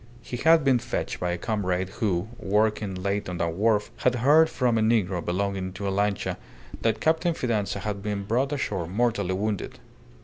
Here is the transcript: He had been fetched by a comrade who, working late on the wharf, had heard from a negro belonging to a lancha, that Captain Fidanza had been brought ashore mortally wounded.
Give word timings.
He 0.23 0.37
had 0.37 0.63
been 0.63 0.79
fetched 0.79 1.19
by 1.19 1.29
a 1.31 1.37
comrade 1.37 1.89
who, 1.89 2.27
working 2.39 2.95
late 2.95 3.29
on 3.29 3.37
the 3.37 3.47
wharf, 3.47 3.91
had 3.97 4.15
heard 4.15 4.49
from 4.49 4.79
a 4.79 4.81
negro 4.81 5.23
belonging 5.23 5.73
to 5.73 5.87
a 5.87 5.91
lancha, 5.95 6.37
that 6.81 6.99
Captain 6.99 7.35
Fidanza 7.35 7.77
had 7.81 8.01
been 8.01 8.23
brought 8.23 8.51
ashore 8.51 8.87
mortally 8.87 9.35
wounded. 9.35 9.77